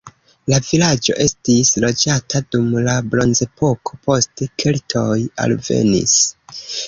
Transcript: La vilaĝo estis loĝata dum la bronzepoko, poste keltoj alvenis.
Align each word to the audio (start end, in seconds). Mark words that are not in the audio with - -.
La 0.51 0.57
vilaĝo 0.67 1.15
estis 1.25 1.69
loĝata 1.83 2.41
dum 2.55 2.71
la 2.87 2.95
bronzepoko, 3.11 3.99
poste 4.09 4.49
keltoj 4.63 5.13
alvenis. 5.47 6.19